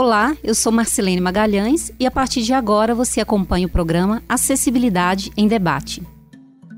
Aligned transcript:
Olá, 0.00 0.36
eu 0.44 0.54
sou 0.54 0.70
Marcelene 0.70 1.20
Magalhães 1.20 1.90
e 1.98 2.06
a 2.06 2.10
partir 2.12 2.42
de 2.42 2.52
agora 2.52 2.94
você 2.94 3.20
acompanha 3.20 3.66
o 3.66 3.68
programa 3.68 4.22
Acessibilidade 4.28 5.32
em 5.36 5.48
Debate. 5.48 6.06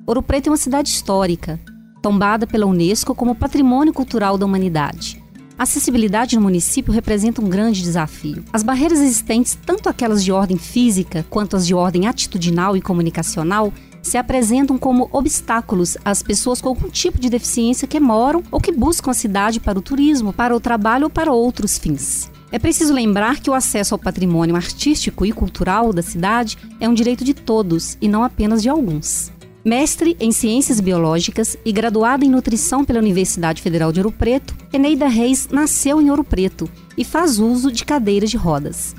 Ouro 0.06 0.22
Preto 0.22 0.46
é 0.46 0.50
uma 0.50 0.56
cidade 0.56 0.88
histórica, 0.88 1.60
tombada 2.00 2.46
pela 2.46 2.64
Unesco 2.64 3.14
como 3.14 3.34
Patrimônio 3.34 3.92
Cultural 3.92 4.38
da 4.38 4.46
Humanidade. 4.46 5.22
A 5.58 5.64
acessibilidade 5.64 6.34
no 6.34 6.40
município 6.40 6.94
representa 6.94 7.42
um 7.42 7.48
grande 7.50 7.82
desafio. 7.82 8.42
As 8.50 8.62
barreiras 8.62 9.00
existentes, 9.00 9.54
tanto 9.66 9.90
aquelas 9.90 10.24
de 10.24 10.32
ordem 10.32 10.56
física 10.56 11.22
quanto 11.28 11.56
as 11.56 11.66
de 11.66 11.74
ordem 11.74 12.06
atitudinal 12.06 12.74
e 12.74 12.80
comunicacional, 12.80 13.70
se 14.00 14.16
apresentam 14.16 14.78
como 14.78 15.10
obstáculos 15.12 15.98
às 16.02 16.22
pessoas 16.22 16.62
com 16.62 16.70
algum 16.70 16.88
tipo 16.88 17.20
de 17.20 17.28
deficiência 17.28 17.86
que 17.86 18.00
moram 18.00 18.42
ou 18.50 18.58
que 18.62 18.72
buscam 18.72 19.10
a 19.10 19.14
cidade 19.14 19.60
para 19.60 19.78
o 19.78 19.82
turismo, 19.82 20.32
para 20.32 20.56
o 20.56 20.60
trabalho 20.60 21.04
ou 21.04 21.10
para 21.10 21.30
outros 21.30 21.76
fins. 21.76 22.30
É 22.52 22.58
preciso 22.58 22.92
lembrar 22.92 23.40
que 23.40 23.48
o 23.48 23.54
acesso 23.54 23.94
ao 23.94 23.98
patrimônio 23.98 24.56
artístico 24.56 25.24
e 25.24 25.32
cultural 25.32 25.92
da 25.92 26.02
cidade 26.02 26.58
é 26.80 26.88
um 26.88 26.94
direito 26.94 27.24
de 27.24 27.32
todos 27.32 27.96
e 28.00 28.08
não 28.08 28.24
apenas 28.24 28.60
de 28.60 28.68
alguns. 28.68 29.30
Mestre 29.64 30.16
em 30.18 30.32
Ciências 30.32 30.80
Biológicas 30.80 31.56
e 31.64 31.70
graduada 31.70 32.24
em 32.24 32.30
Nutrição 32.30 32.84
pela 32.84 32.98
Universidade 32.98 33.60
Federal 33.60 33.92
de 33.92 34.00
Ouro 34.00 34.10
Preto, 34.10 34.56
Eneida 34.72 35.06
Reis 35.06 35.48
nasceu 35.52 36.00
em 36.00 36.10
Ouro 36.10 36.24
Preto 36.24 36.68
e 36.96 37.04
faz 37.04 37.38
uso 37.38 37.70
de 37.70 37.84
cadeiras 37.84 38.30
de 38.30 38.36
rodas. 38.36 38.96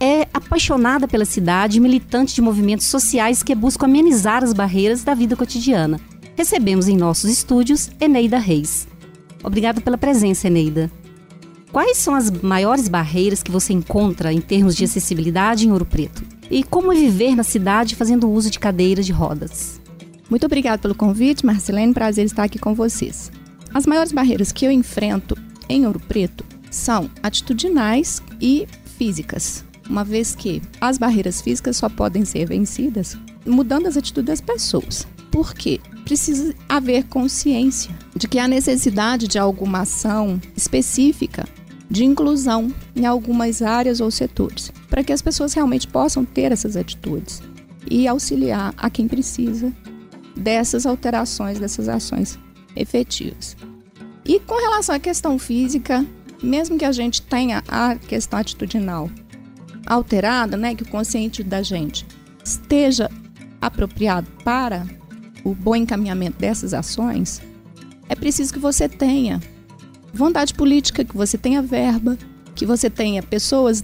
É 0.00 0.26
apaixonada 0.34 1.06
pela 1.06 1.24
cidade 1.24 1.76
e 1.76 1.80
militante 1.80 2.34
de 2.34 2.42
movimentos 2.42 2.86
sociais 2.86 3.42
que 3.42 3.54
buscam 3.54 3.86
amenizar 3.86 4.42
as 4.42 4.52
barreiras 4.52 5.04
da 5.04 5.14
vida 5.14 5.36
cotidiana. 5.36 6.00
Recebemos 6.34 6.88
em 6.88 6.96
nossos 6.96 7.30
estúdios 7.30 7.90
Eneida 8.00 8.38
Reis. 8.38 8.88
Obrigada 9.44 9.80
pela 9.80 9.98
presença, 9.98 10.48
Eneida. 10.48 10.90
Quais 11.72 11.96
são 11.96 12.14
as 12.14 12.30
maiores 12.30 12.86
barreiras 12.86 13.42
que 13.42 13.50
você 13.50 13.72
encontra 13.72 14.30
em 14.30 14.42
termos 14.42 14.76
de 14.76 14.84
acessibilidade 14.84 15.66
em 15.66 15.72
Ouro 15.72 15.86
Preto? 15.86 16.22
E 16.50 16.62
como 16.62 16.92
viver 16.92 17.34
na 17.34 17.42
cidade 17.42 17.96
fazendo 17.96 18.30
uso 18.30 18.50
de 18.50 18.58
cadeiras 18.58 19.06
de 19.06 19.12
rodas? 19.12 19.80
Muito 20.28 20.44
obrigada 20.44 20.76
pelo 20.76 20.94
convite, 20.94 21.46
Marcelene. 21.46 21.94
Prazer 21.94 22.26
estar 22.26 22.44
aqui 22.44 22.58
com 22.58 22.74
vocês. 22.74 23.32
As 23.72 23.86
maiores 23.86 24.12
barreiras 24.12 24.52
que 24.52 24.66
eu 24.66 24.70
enfrento 24.70 25.34
em 25.66 25.86
Ouro 25.86 25.98
Preto 25.98 26.44
são 26.70 27.10
atitudinais 27.22 28.22
e 28.38 28.66
físicas, 28.98 29.64
uma 29.88 30.04
vez 30.04 30.34
que 30.34 30.60
as 30.78 30.98
barreiras 30.98 31.40
físicas 31.40 31.78
só 31.78 31.88
podem 31.88 32.26
ser 32.26 32.44
vencidas 32.44 33.16
mudando 33.46 33.86
as 33.86 33.96
atitudes 33.96 34.26
das 34.26 34.40
pessoas. 34.42 35.06
Por 35.30 35.54
quê? 35.54 35.80
Precisa 36.04 36.54
haver 36.68 37.04
consciência 37.04 37.96
de 38.14 38.28
que 38.28 38.38
há 38.38 38.46
necessidade 38.46 39.26
de 39.26 39.38
alguma 39.38 39.80
ação 39.80 40.38
específica 40.54 41.48
de 41.92 42.06
inclusão 42.06 42.72
em 42.96 43.04
algumas 43.04 43.60
áreas 43.60 44.00
ou 44.00 44.10
setores, 44.10 44.72
para 44.88 45.04
que 45.04 45.12
as 45.12 45.20
pessoas 45.20 45.52
realmente 45.52 45.86
possam 45.86 46.24
ter 46.24 46.50
essas 46.50 46.74
atitudes 46.74 47.42
e 47.88 48.08
auxiliar 48.08 48.72
a 48.78 48.88
quem 48.88 49.06
precisa 49.06 49.70
dessas 50.34 50.86
alterações, 50.86 51.58
dessas 51.58 51.90
ações 51.90 52.38
efetivas. 52.74 53.54
E 54.24 54.40
com 54.40 54.54
relação 54.54 54.94
à 54.94 54.98
questão 54.98 55.38
física, 55.38 56.02
mesmo 56.42 56.78
que 56.78 56.86
a 56.86 56.92
gente 56.92 57.20
tenha 57.20 57.62
a 57.68 57.94
questão 57.96 58.38
atitudinal 58.38 59.10
alterada, 59.84 60.56
né, 60.56 60.74
que 60.74 60.84
o 60.84 60.88
consciente 60.88 61.42
da 61.42 61.60
gente 61.62 62.06
esteja 62.42 63.10
apropriado 63.60 64.26
para 64.42 64.86
o 65.44 65.54
bom 65.54 65.76
encaminhamento 65.76 66.38
dessas 66.38 66.72
ações, 66.72 67.42
é 68.08 68.14
preciso 68.14 68.50
que 68.50 68.58
você 68.58 68.88
tenha 68.88 69.42
vontade 70.12 70.54
política, 70.54 71.04
que 71.04 71.16
você 71.16 71.38
tenha 71.38 71.62
verba, 71.62 72.18
que 72.54 72.66
você 72.66 72.90
tenha 72.90 73.22
pessoas 73.22 73.82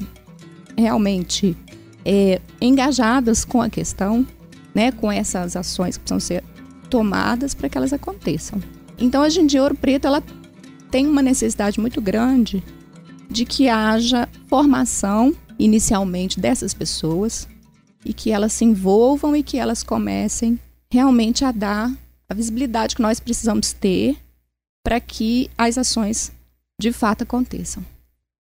realmente 0.76 1.56
é, 2.04 2.40
engajadas 2.60 3.44
com 3.44 3.60
a 3.60 3.68
questão, 3.68 4.26
né, 4.74 4.92
com 4.92 5.10
essas 5.10 5.56
ações 5.56 5.96
que 5.96 6.04
precisam 6.04 6.20
ser 6.20 6.44
tomadas 6.88 7.54
para 7.54 7.68
que 7.68 7.76
elas 7.76 7.92
aconteçam. 7.92 8.62
Então, 8.98 9.22
hoje 9.22 9.40
em 9.40 9.46
dia, 9.46 9.62
Ouro 9.62 9.74
Preto 9.74 10.06
ela 10.06 10.22
tem 10.90 11.06
uma 11.06 11.22
necessidade 11.22 11.80
muito 11.80 12.00
grande 12.00 12.62
de 13.30 13.44
que 13.44 13.68
haja 13.68 14.28
formação 14.46 15.34
inicialmente 15.58 16.40
dessas 16.40 16.72
pessoas 16.72 17.48
e 18.04 18.12
que 18.12 18.30
elas 18.30 18.52
se 18.52 18.64
envolvam 18.64 19.36
e 19.36 19.42
que 19.42 19.58
elas 19.58 19.82
comecem 19.82 20.58
realmente 20.90 21.44
a 21.44 21.52
dar 21.52 21.92
a 22.28 22.34
visibilidade 22.34 22.96
que 22.96 23.02
nós 23.02 23.20
precisamos 23.20 23.72
ter 23.72 24.16
para 24.88 25.00
que 25.00 25.50
as 25.58 25.76
ações 25.76 26.32
de 26.80 26.92
fato 26.92 27.20
aconteçam. 27.20 27.84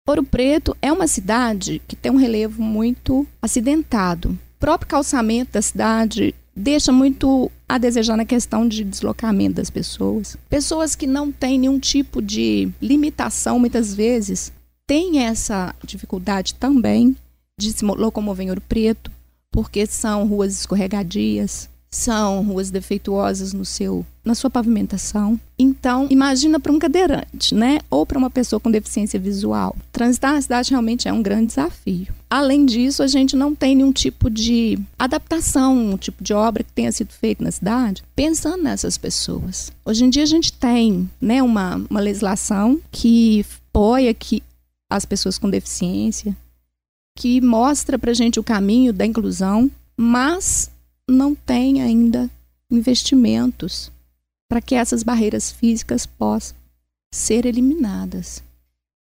Ouro 0.05 0.21
Preto 0.21 0.75
é 0.81 0.91
uma 0.91 1.07
cidade 1.07 1.81
que 1.87 1.95
tem 1.95 2.11
um 2.11 2.17
relevo 2.17 2.61
muito 2.61 3.25
acidentado. 3.41 4.31
O 4.31 4.59
próprio 4.59 4.89
calçamento 4.89 5.53
da 5.53 5.61
cidade 5.61 6.35
deixa 6.53 6.91
muito 6.91 7.49
a 7.69 7.77
desejar 7.77 8.17
na 8.17 8.25
questão 8.25 8.67
de 8.67 8.83
deslocamento 8.83 9.55
das 9.55 9.69
pessoas. 9.69 10.35
Pessoas 10.49 10.93
que 10.93 11.07
não 11.07 11.31
têm 11.31 11.57
nenhum 11.57 11.79
tipo 11.79 12.21
de 12.21 12.69
limitação, 12.81 13.57
muitas 13.57 13.95
vezes, 13.95 14.51
têm 14.85 15.23
essa 15.23 15.73
dificuldade 15.85 16.55
também 16.55 17.15
de 17.57 17.71
se 17.71 17.85
locomover 17.85 18.45
em 18.45 18.49
Ouro 18.49 18.59
Preto, 18.59 19.09
porque 19.49 19.85
são 19.85 20.27
ruas 20.27 20.59
escorregadias, 20.59 21.69
são 21.95 22.43
ruas 22.43 22.69
defeituosas 22.69 23.53
no 23.53 23.65
seu 23.65 24.05
na 24.23 24.33
sua 24.33 24.49
pavimentação. 24.49 25.39
Então, 25.57 26.07
imagina 26.09 26.59
para 26.59 26.71
um 26.71 26.79
cadeirante, 26.79 27.53
né? 27.53 27.79
Ou 27.91 28.07
para 28.07 28.17
uma 28.17 28.29
pessoa 28.29 28.59
com 28.59 28.71
deficiência 28.71 29.19
visual. 29.19 29.75
Transitar 29.91 30.33
na 30.33 30.41
cidade 30.41 30.71
realmente 30.71 31.07
é 31.07 31.13
um 31.13 31.21
grande 31.21 31.47
desafio. 31.47 32.07
Além 32.27 32.65
disso, 32.65 33.03
a 33.03 33.07
gente 33.07 33.35
não 33.35 33.53
tem 33.53 33.75
nenhum 33.75 33.91
tipo 33.91 34.27
de 34.27 34.79
adaptação, 34.97 35.91
um 35.91 35.95
tipo 35.95 36.23
de 36.23 36.33
obra 36.33 36.63
que 36.63 36.73
tenha 36.73 36.91
sido 36.91 37.13
feita 37.13 37.43
na 37.43 37.51
cidade, 37.51 38.03
pensando 38.15 38.63
nessas 38.63 38.97
pessoas. 38.97 39.71
Hoje 39.85 40.03
em 40.03 40.09
dia 40.09 40.23
a 40.23 40.27
gente 40.27 40.51
tem, 40.51 41.07
né, 41.21 41.43
uma, 41.43 41.79
uma 41.87 41.99
legislação 41.99 42.79
que 42.91 43.45
apoia 43.69 44.11
que 44.13 44.41
as 44.89 45.05
pessoas 45.05 45.37
com 45.37 45.49
deficiência, 45.49 46.35
que 47.17 47.39
mostra 47.41 47.99
para 47.99 48.11
a 48.11 48.13
gente 48.13 48.39
o 48.39 48.43
caminho 48.43 48.91
da 48.91 49.05
inclusão, 49.05 49.69
mas 49.95 50.71
não 51.09 51.35
tem 51.35 51.81
ainda 51.81 52.29
investimentos 52.69 53.91
para 54.49 54.61
que 54.61 54.75
essas 54.75 55.03
barreiras 55.03 55.51
físicas 55.51 56.05
possam 56.05 56.55
ser 57.13 57.45
eliminadas. 57.45 58.43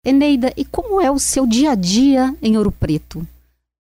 Eneida, 0.06 0.52
e 0.58 0.66
como 0.66 1.00
é 1.00 1.12
o 1.12 1.20
seu 1.20 1.46
dia 1.46 1.72
a 1.72 1.76
dia 1.76 2.36
em 2.42 2.58
Ouro 2.58 2.72
Preto? 2.72 3.26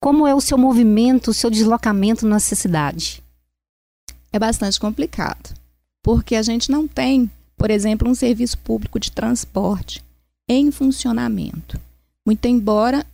Como 0.02 0.26
é 0.26 0.34
o 0.34 0.42
seu 0.42 0.58
movimento, 0.58 1.30
o 1.32 1.34
seu 1.34 1.50
deslocamento 1.50 2.28
na 2.28 2.40
cidade? 2.40 3.24
É 4.32 4.40
bastante 4.40 4.80
complicado, 4.80 5.54
porque 6.02 6.36
a 6.36 6.42
gente 6.42 6.72
não 6.72 6.88
tem, 6.88 7.30
por 7.58 7.70
exemplo, 7.70 8.10
um 8.10 8.16
serviço 8.16 8.58
público 8.60 9.00
de 9.00 9.12
transporte 9.12 10.04
em 10.48 10.72
funcionamento. 10.72 11.80
Muito 12.26 12.46
embora 12.46 13.06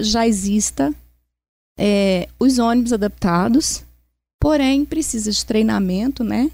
já 0.00 0.26
exista 0.26 0.92
é, 1.78 2.28
os 2.38 2.58
ônibus 2.58 2.92
adaptados 2.92 3.84
porém 4.44 4.84
precisa 4.84 5.30
de 5.30 5.42
treinamento 5.42 6.22
né, 6.22 6.50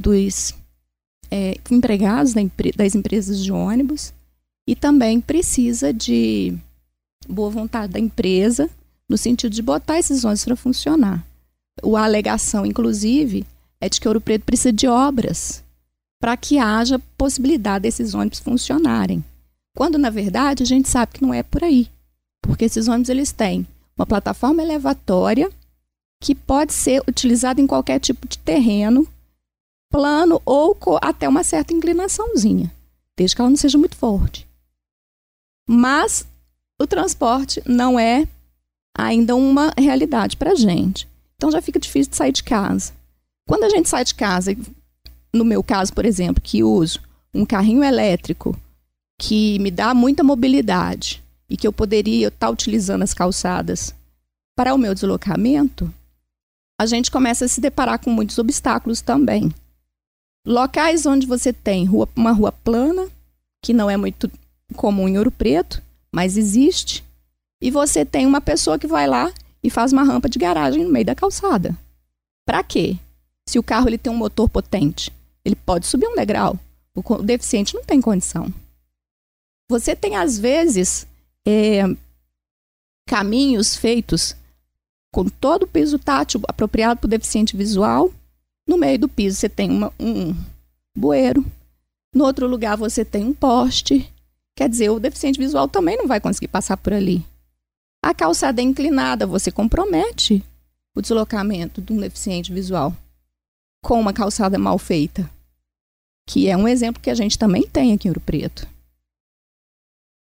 dos 0.00 0.54
é, 1.28 1.56
empregados 1.72 2.34
das 2.76 2.94
empresas 2.94 3.42
de 3.42 3.50
ônibus 3.50 4.14
e 4.64 4.76
também 4.76 5.20
precisa 5.20 5.92
de 5.92 6.56
boa 7.28 7.50
vontade 7.50 7.94
da 7.94 7.98
empresa 7.98 8.70
no 9.08 9.18
sentido 9.18 9.52
de 9.52 9.60
botar 9.60 9.98
esses 9.98 10.22
ônibus 10.22 10.44
para 10.44 10.54
funcionar. 10.54 11.26
A 11.82 12.04
alegação, 12.04 12.64
inclusive, 12.64 13.44
é 13.80 13.88
de 13.88 14.00
que 14.00 14.06
Ouro 14.06 14.20
Preto 14.20 14.44
precisa 14.44 14.72
de 14.72 14.86
obras 14.86 15.64
para 16.20 16.36
que 16.36 16.58
haja 16.58 17.00
possibilidade 17.18 17.82
desses 17.82 18.14
ônibus 18.14 18.38
funcionarem. 18.38 19.24
Quando, 19.76 19.98
na 19.98 20.10
verdade, 20.10 20.62
a 20.62 20.66
gente 20.66 20.88
sabe 20.88 21.14
que 21.14 21.22
não 21.22 21.34
é 21.34 21.42
por 21.42 21.64
aí. 21.64 21.88
Porque 22.40 22.66
esses 22.66 22.86
ônibus 22.86 23.08
eles 23.08 23.32
têm 23.32 23.66
uma 23.98 24.06
plataforma 24.06 24.62
elevatória 24.62 25.50
que 26.22 26.36
pode 26.36 26.72
ser 26.72 27.02
utilizado 27.08 27.60
em 27.60 27.66
qualquer 27.66 27.98
tipo 27.98 28.28
de 28.28 28.38
terreno, 28.38 29.06
plano 29.90 30.40
ou 30.46 30.78
até 31.02 31.28
uma 31.28 31.42
certa 31.42 31.74
inclinaçãozinha, 31.74 32.72
desde 33.16 33.34
que 33.34 33.42
ela 33.42 33.50
não 33.50 33.56
seja 33.56 33.76
muito 33.76 33.96
forte. 33.96 34.46
Mas 35.68 36.24
o 36.80 36.86
transporte 36.86 37.60
não 37.66 37.98
é 37.98 38.28
ainda 38.96 39.34
uma 39.34 39.74
realidade 39.76 40.36
para 40.36 40.52
a 40.52 40.54
gente. 40.54 41.08
Então 41.36 41.50
já 41.50 41.60
fica 41.60 41.80
difícil 41.80 42.10
de 42.10 42.16
sair 42.16 42.32
de 42.32 42.44
casa. 42.44 42.92
Quando 43.48 43.64
a 43.64 43.68
gente 43.68 43.88
sai 43.88 44.04
de 44.04 44.14
casa, 44.14 44.56
no 45.34 45.44
meu 45.44 45.62
caso, 45.62 45.92
por 45.92 46.06
exemplo, 46.06 46.40
que 46.40 46.62
uso 46.62 47.00
um 47.34 47.44
carrinho 47.44 47.82
elétrico 47.82 48.56
que 49.18 49.58
me 49.58 49.72
dá 49.72 49.92
muita 49.92 50.22
mobilidade 50.22 51.20
e 51.50 51.56
que 51.56 51.66
eu 51.66 51.72
poderia 51.72 52.28
estar 52.28 52.48
utilizando 52.48 53.02
as 53.02 53.12
calçadas 53.12 53.92
para 54.54 54.72
o 54.72 54.78
meu 54.78 54.94
deslocamento, 54.94 55.92
a 56.82 56.86
gente 56.86 57.10
começa 57.10 57.44
a 57.44 57.48
se 57.48 57.60
deparar 57.60 57.98
com 57.98 58.10
muitos 58.10 58.38
obstáculos 58.38 59.00
também. 59.00 59.52
Locais 60.46 61.06
onde 61.06 61.26
você 61.26 61.52
tem 61.52 61.84
rua, 61.84 62.08
uma 62.16 62.32
rua 62.32 62.50
plana, 62.50 63.08
que 63.62 63.72
não 63.72 63.88
é 63.88 63.96
muito 63.96 64.30
comum 64.74 65.08
em 65.08 65.16
Ouro 65.16 65.30
Preto, 65.30 65.80
mas 66.12 66.36
existe, 66.36 67.04
e 67.62 67.70
você 67.70 68.04
tem 68.04 68.26
uma 68.26 68.40
pessoa 68.40 68.78
que 68.78 68.86
vai 68.86 69.06
lá 69.06 69.32
e 69.62 69.70
faz 69.70 69.92
uma 69.92 70.02
rampa 70.02 70.28
de 70.28 70.38
garagem 70.38 70.82
no 70.82 70.90
meio 70.90 71.06
da 71.06 71.14
calçada. 71.14 71.76
Para 72.44 72.64
quê? 72.64 72.96
Se 73.48 73.58
o 73.58 73.62
carro 73.62 73.88
ele 73.88 73.98
tem 73.98 74.12
um 74.12 74.16
motor 74.16 74.48
potente, 74.48 75.12
ele 75.44 75.54
pode 75.54 75.86
subir 75.86 76.08
um 76.08 76.16
degrau. 76.16 76.58
O 76.94 77.22
deficiente 77.22 77.74
não 77.74 77.84
tem 77.84 78.00
condição. 78.00 78.52
Você 79.70 79.94
tem, 79.94 80.16
às 80.16 80.38
vezes, 80.38 81.06
é, 81.46 81.82
caminhos 83.06 83.76
feitos 83.76 84.34
com 85.12 85.26
todo 85.26 85.64
o 85.64 85.68
piso 85.68 85.98
tátil 85.98 86.40
apropriado 86.48 86.98
para 86.98 87.06
o 87.06 87.10
deficiente 87.10 87.56
visual. 87.56 88.10
No 88.66 88.78
meio 88.78 88.98
do 88.98 89.08
piso 89.08 89.36
você 89.36 89.48
tem 89.48 89.70
uma, 89.70 89.92
um 90.00 90.34
bueiro. 90.96 91.44
No 92.14 92.24
outro 92.24 92.46
lugar 92.46 92.76
você 92.76 93.04
tem 93.04 93.24
um 93.24 93.34
poste. 93.34 94.10
Quer 94.56 94.68
dizer, 94.68 94.90
o 94.90 95.00
deficiente 95.00 95.38
visual 95.38 95.68
também 95.68 95.96
não 95.96 96.06
vai 96.06 96.20
conseguir 96.20 96.48
passar 96.48 96.76
por 96.76 96.92
ali. 96.92 97.24
A 98.02 98.14
calçada 98.14 98.60
é 98.60 98.64
inclinada, 98.64 99.26
você 99.26 99.52
compromete 99.52 100.42
o 100.94 101.00
deslocamento 101.00 101.80
de 101.80 101.92
um 101.92 101.98
deficiente 101.98 102.52
visual 102.52 102.94
com 103.82 104.00
uma 104.00 104.12
calçada 104.12 104.58
mal 104.58 104.78
feita, 104.78 105.28
que 106.28 106.48
é 106.48 106.56
um 106.56 106.68
exemplo 106.68 107.02
que 107.02 107.10
a 107.10 107.14
gente 107.14 107.38
também 107.38 107.66
tem 107.66 107.92
aqui 107.92 108.08
em 108.08 108.10
Ouro 108.10 108.20
Preto. 108.20 108.66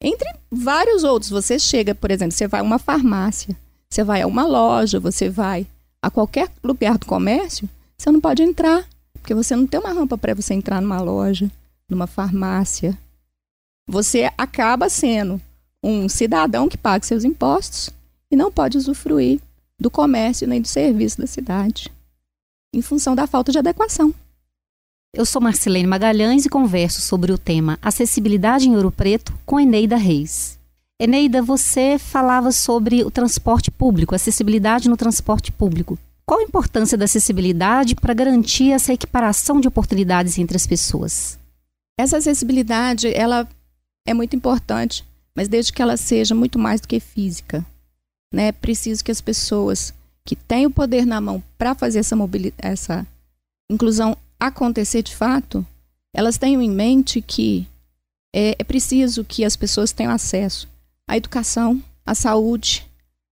Entre 0.00 0.28
vários 0.50 1.04
outros, 1.04 1.30
você 1.30 1.58
chega, 1.58 1.94
por 1.94 2.10
exemplo, 2.10 2.32
você 2.32 2.46
vai 2.46 2.60
a 2.60 2.64
uma 2.64 2.78
farmácia, 2.78 3.56
você 3.96 4.04
vai 4.04 4.20
a 4.20 4.26
uma 4.26 4.44
loja, 4.44 5.00
você 5.00 5.30
vai 5.30 5.66
a 6.02 6.10
qualquer 6.10 6.52
lugar 6.62 6.98
do 6.98 7.06
comércio, 7.06 7.66
você 7.96 8.10
não 8.12 8.20
pode 8.20 8.42
entrar, 8.42 8.86
porque 9.14 9.34
você 9.34 9.56
não 9.56 9.66
tem 9.66 9.80
uma 9.80 9.90
rampa 9.90 10.18
para 10.18 10.34
você 10.34 10.52
entrar 10.52 10.82
numa 10.82 11.00
loja, 11.00 11.50
numa 11.88 12.06
farmácia. 12.06 12.96
Você 13.88 14.30
acaba 14.36 14.90
sendo 14.90 15.40
um 15.82 16.10
cidadão 16.10 16.68
que 16.68 16.76
paga 16.76 17.06
seus 17.06 17.24
impostos 17.24 17.88
e 18.30 18.36
não 18.36 18.52
pode 18.52 18.76
usufruir 18.76 19.40
do 19.80 19.90
comércio 19.90 20.46
nem 20.46 20.60
do 20.60 20.68
serviço 20.68 21.18
da 21.18 21.26
cidade, 21.26 21.90
em 22.74 22.82
função 22.82 23.14
da 23.14 23.26
falta 23.26 23.50
de 23.50 23.58
adequação. 23.58 24.14
Eu 25.14 25.24
sou 25.24 25.40
Marcelene 25.40 25.88
Magalhães 25.88 26.44
e 26.44 26.50
converso 26.50 27.00
sobre 27.00 27.32
o 27.32 27.38
tema 27.38 27.78
Acessibilidade 27.80 28.68
em 28.68 28.76
Ouro 28.76 28.90
Preto 28.90 29.32
com 29.46 29.58
Eneida 29.58 29.96
Reis. 29.96 30.58
Eneida, 30.98 31.42
você 31.42 31.98
falava 31.98 32.50
sobre 32.50 33.04
o 33.04 33.10
transporte 33.10 33.70
público, 33.70 34.14
acessibilidade 34.14 34.88
no 34.88 34.96
transporte 34.96 35.52
público. 35.52 35.98
Qual 36.24 36.40
a 36.40 36.42
importância 36.42 36.96
da 36.96 37.04
acessibilidade 37.04 37.94
para 37.94 38.14
garantir 38.14 38.72
essa 38.72 38.94
equiparação 38.94 39.60
de 39.60 39.68
oportunidades 39.68 40.38
entre 40.38 40.56
as 40.56 40.66
pessoas? 40.66 41.38
Essa 42.00 42.16
acessibilidade, 42.16 43.12
ela 43.12 43.46
é 44.06 44.14
muito 44.14 44.34
importante, 44.34 45.04
mas 45.36 45.48
desde 45.48 45.70
que 45.70 45.82
ela 45.82 45.98
seja 45.98 46.34
muito 46.34 46.58
mais 46.58 46.80
do 46.80 46.88
que 46.88 46.98
física. 46.98 47.64
Né? 48.32 48.48
É 48.48 48.52
preciso 48.52 49.04
que 49.04 49.12
as 49.12 49.20
pessoas 49.20 49.92
que 50.24 50.34
têm 50.34 50.64
o 50.64 50.70
poder 50.70 51.04
na 51.04 51.20
mão 51.20 51.44
para 51.58 51.74
fazer 51.74 51.98
essa, 51.98 52.16
essa 52.56 53.06
inclusão 53.70 54.16
acontecer 54.40 55.02
de 55.02 55.14
fato, 55.14 55.64
elas 56.14 56.38
tenham 56.38 56.62
em 56.62 56.70
mente 56.70 57.20
que 57.20 57.68
é, 58.34 58.56
é 58.58 58.64
preciso 58.64 59.24
que 59.24 59.44
as 59.44 59.56
pessoas 59.56 59.92
tenham 59.92 60.10
acesso 60.10 60.66
à 61.08 61.16
educação, 61.16 61.82
à 62.04 62.14
saúde, 62.14 62.86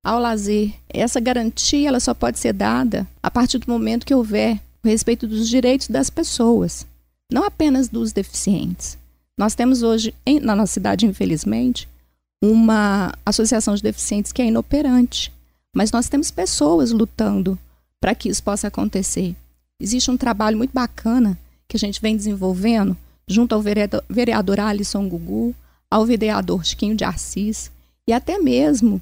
ao 0.05 0.19
lazer. 0.19 0.75
Essa 0.89 1.21
garantia 1.21 1.89
ela 1.89 2.01
só 2.01 2.15
pode 2.15 2.39
ser 2.39 2.53
dada 2.53 3.07
a 3.23 3.31
partir 3.31 3.59
do 3.59 3.71
momento 3.71 4.07
que 4.07 4.15
houver 4.15 4.61
o 4.85 4.89
respeito 4.89 5.27
dos 5.27 5.49
direitos 5.49 5.89
das 5.89 6.11
pessoas, 6.11 6.87
não 7.33 7.45
apenas 7.45 7.89
dos 7.89 8.13
deficientes. 8.13 8.99
Nós 9.37 9.55
temos 9.55 9.83
hoje, 9.83 10.15
em, 10.25 10.39
na 10.39 10.55
nossa 10.55 10.75
cidade, 10.75 11.07
infelizmente, 11.07 11.89
uma 12.43 13.15
associação 13.25 13.75
de 13.75 13.83
deficientes 13.83 14.31
que 14.31 14.43
é 14.43 14.47
inoperante, 14.47 15.33
mas 15.75 15.91
nós 15.91 16.09
temos 16.09 16.31
pessoas 16.31 16.93
lutando 16.93 17.59
para 18.01 18.15
que 18.15 18.29
isso 18.29 18.43
possa 18.43 18.69
acontecer. 18.69 19.35
Existe 19.81 20.11
um 20.11 20.17
trabalho 20.17 20.57
muito 20.57 20.73
bacana 20.73 21.39
que 21.67 21.77
a 21.77 21.81
gente 21.81 22.01
vem 22.01 22.17
desenvolvendo 22.17 22.97
junto 23.27 23.55
ao 23.55 23.63
vereador, 23.63 24.05
vereador 24.09 24.61
Alisson 24.61 25.09
Gugu, 25.09 25.55
ao 25.95 26.05
vereador 26.05 26.65
Chiquinho 26.65 26.97
de 26.97 27.05
Assis, 27.05 27.71
e 28.05 28.13
até 28.13 28.37
mesmo 28.37 29.01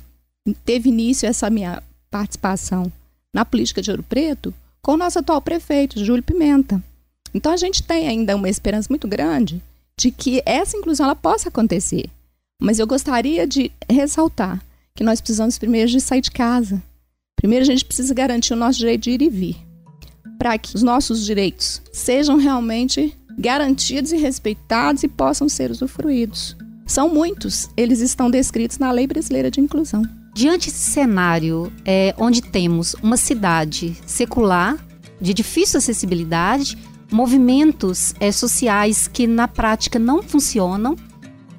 teve 0.62 0.90
início 0.90 1.26
essa 1.26 1.48
minha 1.48 1.82
participação 2.10 2.92
na 3.34 3.46
política 3.46 3.80
de 3.80 3.90
Ouro 3.90 4.02
Preto 4.02 4.52
com 4.82 4.92
o 4.92 4.96
nosso 4.98 5.18
atual 5.18 5.40
prefeito, 5.40 6.04
Júlio 6.04 6.22
Pimenta. 6.22 6.84
Então 7.32 7.50
a 7.50 7.56
gente 7.56 7.82
tem 7.82 8.06
ainda 8.06 8.36
uma 8.36 8.50
esperança 8.50 8.88
muito 8.90 9.08
grande 9.08 9.62
de 9.98 10.10
que 10.10 10.42
essa 10.44 10.76
inclusão 10.76 11.06
ela 11.06 11.16
possa 11.16 11.48
acontecer. 11.48 12.10
Mas 12.60 12.78
eu 12.78 12.86
gostaria 12.86 13.46
de 13.46 13.72
ressaltar 13.88 14.62
que 14.94 15.02
nós 15.02 15.18
precisamos 15.18 15.58
primeiro 15.58 15.90
de 15.90 15.98
sair 15.98 16.20
de 16.20 16.30
casa. 16.30 16.82
Primeiro 17.36 17.62
a 17.62 17.66
gente 17.66 17.86
precisa 17.86 18.12
garantir 18.12 18.52
o 18.52 18.56
nosso 18.56 18.78
direito 18.78 19.04
de 19.04 19.12
ir 19.12 19.22
e 19.22 19.30
vir 19.30 19.56
para 20.38 20.58
que 20.58 20.76
os 20.76 20.82
nossos 20.82 21.24
direitos 21.24 21.80
sejam 21.90 22.36
realmente 22.36 23.16
garantidos 23.38 24.12
e 24.12 24.18
respeitados 24.18 25.02
e 25.02 25.08
possam 25.08 25.48
ser 25.48 25.70
usufruídos. 25.70 26.54
São 26.86 27.08
muitos, 27.08 27.68
eles 27.76 28.00
estão 28.00 28.30
descritos 28.30 28.78
na 28.78 28.90
Lei 28.90 29.06
Brasileira 29.06 29.50
de 29.50 29.60
Inclusão. 29.60 30.02
Diante 30.34 30.70
desse 30.70 30.90
cenário, 30.90 31.72
é, 31.84 32.14
onde 32.18 32.42
temos 32.42 32.94
uma 33.02 33.16
cidade 33.16 33.96
secular, 34.06 34.76
de 35.20 35.32
difícil 35.34 35.78
acessibilidade, 35.78 36.76
movimentos 37.10 38.14
é, 38.18 38.32
sociais 38.32 39.06
que 39.06 39.26
na 39.26 39.46
prática 39.46 39.98
não 39.98 40.22
funcionam, 40.22 40.96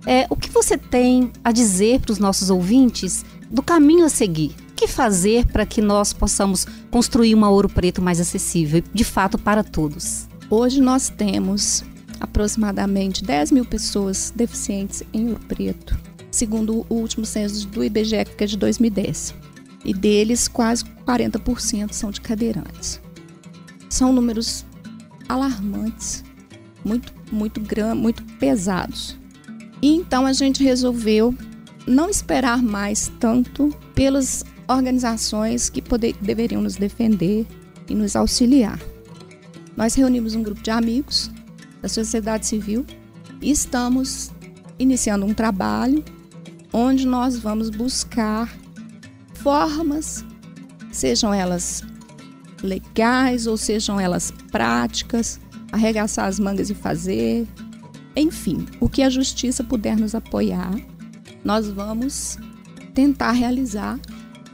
é, 0.05 0.25
o 0.29 0.35
que 0.35 0.49
você 0.49 0.77
tem 0.77 1.31
a 1.43 1.51
dizer 1.51 2.01
para 2.01 2.11
os 2.11 2.19
nossos 2.19 2.49
ouvintes 2.49 3.23
do 3.49 3.61
caminho 3.61 4.05
a 4.05 4.09
seguir? 4.09 4.55
que 4.75 4.87
fazer 4.87 5.45
para 5.47 5.65
que 5.65 5.81
nós 5.81 6.11
possamos 6.11 6.65
construir 6.91 7.33
uma 7.33 7.49
Ouro 7.49 7.69
Preto 7.69 8.01
mais 8.01 8.19
acessível, 8.19 8.83
de 8.93 9.03
fato, 9.03 9.37
para 9.37 9.63
todos? 9.63 10.27
Hoje 10.49 10.81
nós 10.81 11.09
temos 11.09 11.83
aproximadamente 12.23 13.21
10 13.21 13.51
mil 13.51 13.65
pessoas 13.65 14.31
deficientes 14.33 15.03
em 15.13 15.27
Ouro 15.27 15.41
Preto, 15.41 15.99
segundo 16.31 16.85
o 16.89 16.95
último 16.95 17.25
censo 17.25 17.67
do 17.67 17.83
IBGE, 17.83 18.23
que 18.37 18.45
é 18.45 18.47
de 18.47 18.57
2010. 18.57 19.35
E 19.83 19.93
deles, 19.93 20.47
quase 20.47 20.85
40% 21.05 21.91
são 21.91 22.09
de 22.09 22.21
cadeirantes. 22.21 23.01
São 23.89 24.13
números 24.13 24.65
alarmantes, 25.27 26.23
muito, 26.83 27.13
muito, 27.29 27.61
muito 27.95 28.23
pesados. 28.39 29.17
E 29.81 29.93
então 29.93 30.25
a 30.25 30.31
gente 30.31 30.63
resolveu 30.63 31.35
não 31.85 32.09
esperar 32.09 32.63
mais 32.63 33.11
tanto 33.19 33.75
pelas 33.93 34.45
organizações 34.65 35.69
que 35.69 35.81
poder, 35.81 36.15
deveriam 36.21 36.61
nos 36.61 36.77
defender 36.77 37.45
e 37.89 37.93
nos 37.93 38.15
auxiliar. 38.15 38.79
Nós 39.75 39.93
reunimos 39.95 40.35
um 40.35 40.41
grupo 40.41 40.63
de 40.63 40.71
amigos 40.71 41.29
da 41.83 41.89
sociedade 41.89 42.47
civil 42.47 42.85
estamos 43.41 44.31
iniciando 44.79 45.25
um 45.25 45.33
trabalho 45.33 46.03
onde 46.71 47.05
nós 47.05 47.37
vamos 47.37 47.69
buscar 47.69 48.49
formas, 49.35 50.25
sejam 50.91 51.33
elas 51.33 51.83
legais 52.63 53.45
ou 53.45 53.57
sejam 53.57 53.99
elas 53.99 54.31
práticas, 54.49 55.39
arregaçar 55.71 56.25
as 56.25 56.39
mangas 56.39 56.69
e 56.69 56.73
fazer, 56.73 57.45
enfim, 58.15 58.65
o 58.79 58.87
que 58.87 59.03
a 59.03 59.09
justiça 59.09 59.61
puder 59.63 59.97
nos 59.97 60.15
apoiar, 60.15 60.73
nós 61.43 61.69
vamos 61.69 62.37
tentar 62.93 63.33
realizar 63.33 63.99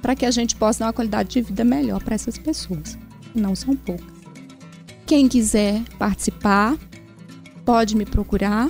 para 0.01 0.15
que 0.15 0.25
a 0.25 0.31
gente 0.31 0.55
possa 0.55 0.79
dar 0.79 0.85
uma 0.87 0.93
qualidade 0.93 1.29
de 1.29 1.41
vida 1.41 1.63
melhor 1.63 2.03
para 2.03 2.15
essas 2.15 2.37
pessoas. 2.37 2.97
Não 3.35 3.55
são 3.55 3.75
poucas. 3.75 4.07
Quem 5.05 5.27
quiser 5.27 5.83
participar, 5.99 6.75
pode 7.69 7.95
me 7.95 8.03
procurar 8.03 8.67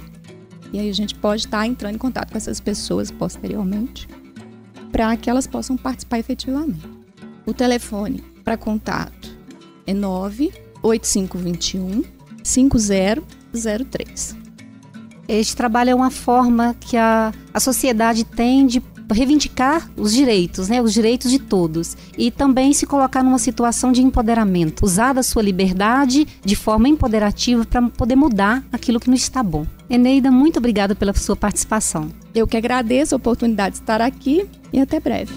e 0.74 0.80
aí 0.80 0.90
a 0.90 0.94
gente 0.94 1.16
pode 1.16 1.46
estar 1.46 1.66
entrando 1.66 1.96
em 1.96 1.98
contato 1.98 2.32
com 2.32 2.38
essas 2.38 2.60
pessoas 2.60 3.10
posteriormente 3.10 4.06
para 4.92 5.16
que 5.16 5.30
elas 5.30 5.48
possam 5.48 5.78
participar 5.78 6.20
efetivamente. 6.20 6.86
O 7.46 7.54
telefone 7.54 8.22
para 8.44 8.58
contato 8.58 9.34
é 9.88 9.94
98521 9.94 12.04
5003. 12.44 14.36
Este 15.30 15.56
trabalho 15.56 15.92
é 15.92 15.96
uma 15.96 16.12
forma 16.12 16.76
que 16.78 16.98
a, 16.98 17.32
a 17.54 17.60
sociedade 17.62 18.26
tem 18.26 18.68
de 18.68 18.82
reivindicar 19.16 19.90
os 19.98 20.14
direitos, 20.14 20.70
né, 20.70 20.82
os 20.82 20.94
direitos 20.94 21.32
de 21.32 21.40
todos 21.40 21.98
e 22.18 22.32
também 22.32 22.74
se 22.74 22.86
colocar 22.86 23.24
numa 23.24 23.40
situação 23.40 23.92
de 23.92 24.02
empoderamento, 24.02 24.84
usar 24.84 25.18
a 25.18 25.24
sua 25.24 25.42
liberdade 25.42 26.28
de 26.44 26.56
forma 26.56 26.88
empoderativa 26.88 27.66
para 27.66 27.82
poder 27.90 28.16
mudar 28.16 28.64
aquilo 28.72 29.00
que 29.00 29.08
não 29.08 29.16
está 29.16 29.42
bom. 29.42 29.66
Eneida, 29.90 30.30
muito 30.30 30.58
obrigada 30.58 30.96
pela 30.96 31.14
sua 31.14 31.36
participação. 31.36 32.10
Eu 32.34 32.48
que 32.48 32.58
agradeço 32.58 33.16
a 33.16 33.18
oportunidade 33.18 33.76
de 33.76 33.82
estar 33.82 34.02
aqui 34.02 34.46
e 34.72 34.80
até 34.80 35.00
breve. 35.00 35.34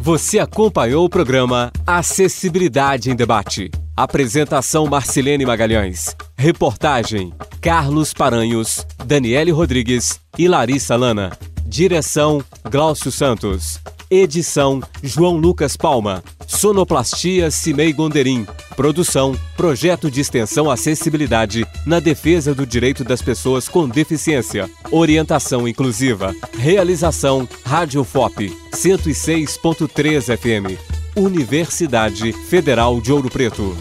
Você 0.00 0.38
acompanhou 0.38 1.04
o 1.04 1.10
programa 1.10 1.70
Acessibilidade 1.86 3.10
em 3.10 3.16
Debate. 3.16 3.70
Apresentação 3.96 4.86
Marcilene 4.86 5.44
Magalhães. 5.44 6.16
Reportagem 6.36 7.32
Carlos 7.60 8.14
Paranhos, 8.14 8.86
Daniele 9.04 9.50
Rodrigues 9.50 10.20
e 10.38 10.48
Larissa 10.48 10.96
Lana. 10.96 11.36
Direção 11.66 12.42
Glaucio 12.70 13.12
Santos. 13.12 13.78
Edição 14.10 14.80
João 15.02 15.36
Lucas 15.36 15.76
Palma. 15.76 16.22
Sonoplastia 16.46 17.50
Cimei 17.50 17.92
Gonderim. 17.92 18.46
Produção 18.74 19.36
Projeto 19.56 20.10
de 20.10 20.20
Extensão 20.20 20.70
Acessibilidade 20.70 21.66
na 21.86 22.00
defesa 22.00 22.54
do 22.54 22.66
direito 22.66 23.04
das 23.04 23.20
pessoas 23.20 23.68
com 23.68 23.88
deficiência. 23.88 24.68
Orientação 24.90 25.68
inclusiva. 25.68 26.34
Realização 26.56 27.48
Rádio 27.64 28.02
FOP 28.02 28.56
106.3 28.72 30.36
FM. 30.36 30.99
Universidade 31.16 32.32
Federal 32.32 33.00
de 33.00 33.12
Ouro 33.12 33.28
Preto. 33.28 33.76